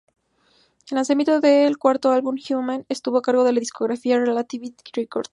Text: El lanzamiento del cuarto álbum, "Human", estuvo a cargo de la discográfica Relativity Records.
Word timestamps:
El 0.89 0.95
lanzamiento 0.95 1.41
del 1.41 1.77
cuarto 1.77 2.09
álbum, 2.09 2.35
"Human", 2.49 2.87
estuvo 2.89 3.19
a 3.19 3.21
cargo 3.21 3.43
de 3.43 3.53
la 3.53 3.59
discográfica 3.59 4.17
Relativity 4.17 4.81
Records. 4.93 5.29